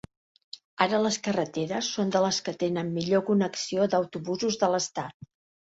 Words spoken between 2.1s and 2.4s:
de